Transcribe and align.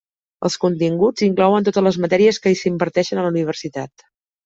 Els 0.47 0.55
continguts 0.63 1.27
inclouen 1.27 1.69
totes 1.69 1.87
les 1.91 2.01
matèries 2.07 2.43
que 2.47 2.57
s'imparteixen 2.65 3.25
a 3.25 3.31
la 3.31 3.37
Universitat. 3.39 4.13